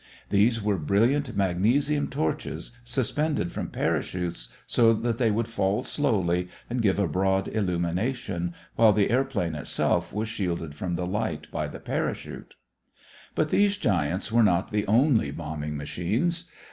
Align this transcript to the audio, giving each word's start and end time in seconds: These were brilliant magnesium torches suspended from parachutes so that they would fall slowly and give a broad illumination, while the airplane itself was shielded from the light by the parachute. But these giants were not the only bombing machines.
These 0.31 0.63
were 0.63 0.79
brilliant 0.79 1.35
magnesium 1.37 2.07
torches 2.07 2.71
suspended 2.83 3.51
from 3.51 3.67
parachutes 3.69 4.47
so 4.65 4.93
that 4.93 5.19
they 5.19 5.29
would 5.29 5.47
fall 5.47 5.83
slowly 5.83 6.47
and 6.71 6.81
give 6.81 6.97
a 6.97 7.07
broad 7.07 7.47
illumination, 7.47 8.55
while 8.75 8.93
the 8.93 9.11
airplane 9.11 9.53
itself 9.53 10.11
was 10.11 10.27
shielded 10.27 10.73
from 10.73 10.95
the 10.95 11.05
light 11.05 11.51
by 11.51 11.67
the 11.67 11.79
parachute. 11.79 12.55
But 13.35 13.49
these 13.49 13.77
giants 13.77 14.31
were 14.31 14.41
not 14.41 14.71
the 14.71 14.87
only 14.87 15.29
bombing 15.29 15.77
machines. 15.77 16.45